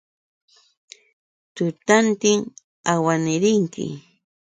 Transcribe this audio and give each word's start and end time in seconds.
Tutantin 1.55 2.39
awaniriki. 2.93 3.85